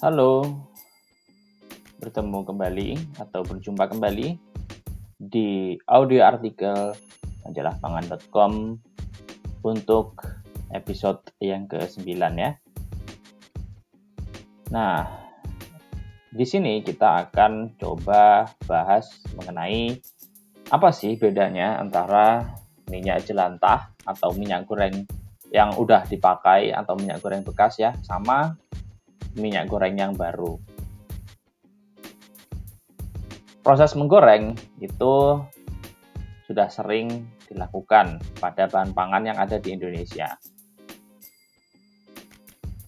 [0.00, 0.64] Halo,
[2.00, 4.32] bertemu kembali atau berjumpa kembali
[5.20, 6.96] di audio artikel
[7.44, 7.76] majalah
[9.60, 10.24] untuk
[10.72, 12.56] episode yang ke-9 ya.
[14.72, 15.04] Nah,
[16.32, 19.04] di sini kita akan coba bahas
[19.36, 20.00] mengenai
[20.72, 22.56] apa sih bedanya antara
[22.88, 25.04] minyak jelantah atau minyak goreng
[25.52, 28.56] yang udah dipakai atau minyak goreng bekas ya sama
[29.38, 30.58] minyak goreng yang baru.
[33.60, 35.14] Proses menggoreng itu
[36.48, 40.34] sudah sering dilakukan pada bahan pangan yang ada di Indonesia.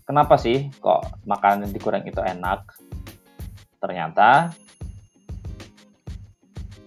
[0.02, 2.66] Kenapa sih kok makanan yang digoreng itu enak?
[3.78, 4.50] Ternyata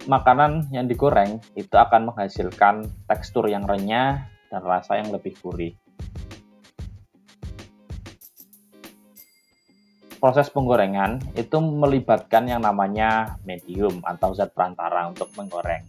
[0.06, 5.74] makanan yang digoreng itu akan menghasilkan tekstur yang renyah dan rasa yang lebih gurih.
[10.16, 15.84] Proses penggorengan itu melibatkan yang namanya medium atau zat perantara untuk menggoreng.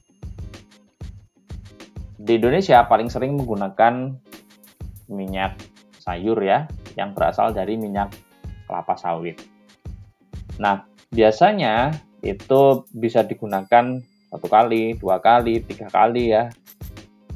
[2.17, 4.17] Di Indonesia paling sering menggunakan
[5.07, 5.55] minyak
[6.01, 6.67] sayur ya,
[6.97, 8.11] yang berasal dari minyak
[8.67, 9.39] kelapa sawit.
[10.57, 10.83] Nah,
[11.13, 11.93] biasanya
[12.25, 16.51] itu bisa digunakan satu kali, dua kali, tiga kali ya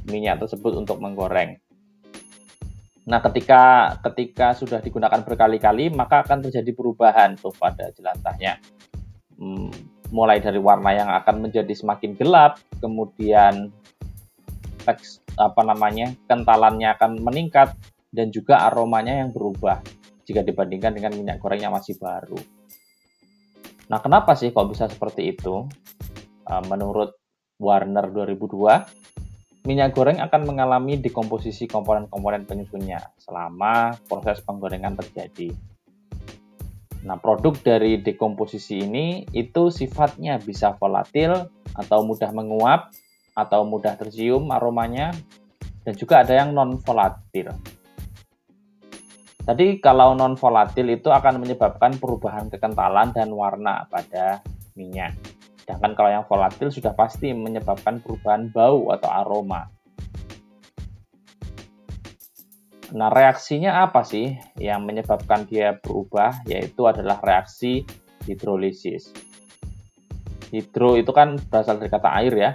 [0.10, 1.62] minyak tersebut untuk menggoreng.
[3.02, 8.62] Nah, ketika ketika sudah digunakan berkali-kali, maka akan terjadi perubahan tuh pada jelantahnya.
[9.42, 9.74] Hmm,
[10.14, 13.74] mulai dari warna yang akan menjadi semakin gelap, kemudian
[14.86, 17.74] teks apa namanya kentalannya akan meningkat
[18.14, 19.82] dan juga aromanya yang berubah
[20.28, 22.38] jika dibandingkan dengan minyak goreng yang masih baru.
[23.90, 25.66] Nah, kenapa sih kok bisa seperti itu?
[26.46, 27.18] Uh, menurut
[27.58, 29.21] Warner 2002,
[29.62, 35.54] minyak goreng akan mengalami dekomposisi komponen-komponen penyusunnya selama proses penggorengan terjadi.
[37.02, 42.94] Nah, produk dari dekomposisi ini itu sifatnya bisa volatil atau mudah menguap
[43.34, 45.10] atau mudah tercium aromanya
[45.82, 47.50] dan juga ada yang non volatil.
[49.42, 54.46] Tadi kalau non volatil itu akan menyebabkan perubahan kekentalan dan warna pada
[54.78, 55.18] minyak.
[55.72, 59.72] Sedangkan kalau yang volatil sudah pasti menyebabkan perubahan bau atau aroma.
[62.92, 66.44] Nah, reaksinya apa sih yang menyebabkan dia berubah?
[66.44, 67.88] Yaitu adalah reaksi
[68.28, 69.16] hidrolisis.
[70.52, 72.52] Hidro itu kan berasal dari kata air ya.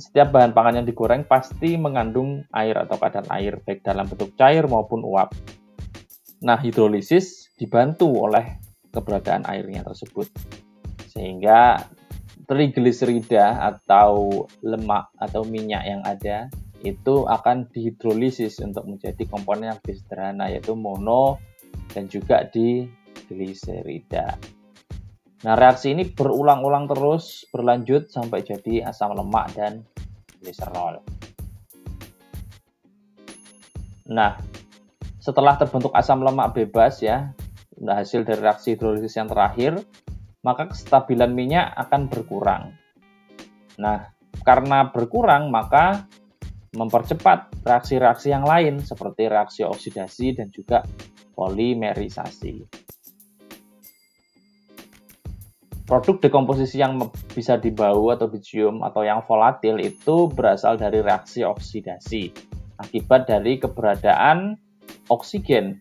[0.00, 4.64] Setiap bahan pangan yang digoreng pasti mengandung air atau kadar air, baik dalam bentuk cair
[4.64, 5.36] maupun uap.
[6.40, 8.56] Nah, hidrolisis dibantu oleh
[8.88, 10.32] keberadaan airnya tersebut
[11.12, 11.84] sehingga
[12.48, 16.48] trigliserida atau lemak atau minyak yang ada
[16.82, 21.38] itu akan dihidrolisis untuk menjadi komponen yang lebih sederhana yaitu mono
[21.94, 22.88] dan juga di
[23.30, 24.34] gliserida.
[25.42, 29.82] Nah, reaksi ini berulang-ulang terus berlanjut sampai jadi asam lemak dan
[30.42, 31.02] gliserol.
[34.10, 34.38] Nah,
[35.22, 37.30] setelah terbentuk asam lemak bebas ya,
[37.78, 39.82] hasil dari reaksi hidrolisis yang terakhir,
[40.42, 42.74] maka kestabilan minyak akan berkurang.
[43.78, 44.10] Nah,
[44.42, 46.06] karena berkurang, maka
[46.74, 50.82] mempercepat reaksi-reaksi yang lain seperti reaksi oksidasi dan juga
[51.38, 52.66] polimerisasi.
[55.82, 56.96] Produk dekomposisi yang
[57.36, 62.32] bisa dibau atau dicium atau yang volatil itu berasal dari reaksi oksidasi
[62.80, 64.58] akibat dari keberadaan
[65.06, 65.78] oksigen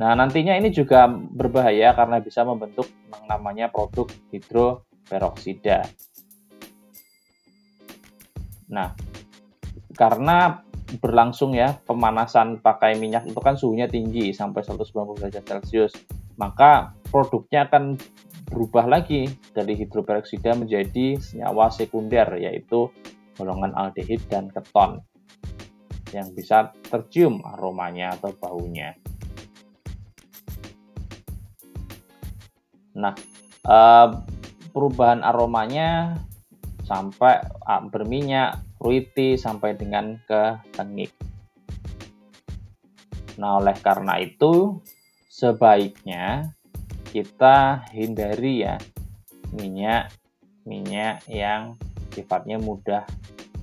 [0.00, 5.84] Nah, nantinya ini juga berbahaya karena bisa membentuk yang namanya produk hidroperoksida.
[8.72, 8.96] Nah,
[9.92, 10.64] karena
[11.04, 15.92] berlangsung ya pemanasan pakai minyak itu kan suhunya tinggi sampai 190 derajat Celcius,
[16.40, 18.00] maka produknya akan
[18.48, 22.88] berubah lagi dari hidroperoksida menjadi senyawa sekunder yaitu
[23.36, 25.04] golongan aldehid dan keton
[26.10, 28.96] yang bisa tercium aromanya atau baunya.
[33.00, 33.16] Nah,
[33.64, 34.20] uh,
[34.76, 36.20] perubahan aromanya
[36.84, 41.10] sampai uh, berminyak, fruity sampai dengan ke tengik.
[43.40, 44.84] Nah, oleh karena itu
[45.32, 46.52] sebaiknya
[47.10, 48.76] kita hindari ya
[49.56, 50.12] minyak
[50.68, 51.80] minyak yang
[52.12, 53.08] sifatnya mudah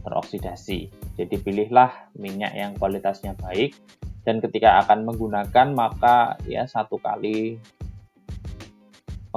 [0.02, 0.90] teroksidasi.
[1.16, 3.76] Jadi pilihlah minyak yang kualitasnya baik
[4.28, 7.56] dan ketika akan menggunakan maka ya satu kali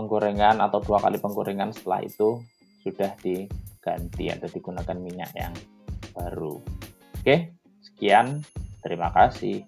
[0.00, 2.41] penggorengan atau dua kali penggorengan setelah itu
[2.81, 5.52] sudah diganti atau digunakan minyak yang
[6.17, 6.56] baru.
[7.20, 7.52] Oke,
[7.85, 8.41] sekian.
[8.81, 9.61] Terima kasih.